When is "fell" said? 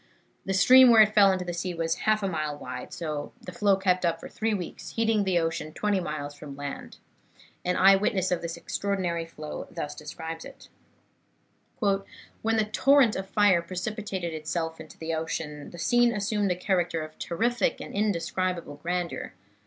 1.13-1.31